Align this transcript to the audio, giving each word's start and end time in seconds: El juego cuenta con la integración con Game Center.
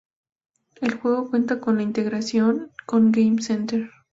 El 0.77 0.95
juego 0.95 1.29
cuenta 1.29 1.59
con 1.59 1.77
la 1.77 1.83
integración 1.83 2.71
con 2.87 3.11
Game 3.11 3.39
Center. 3.39 3.91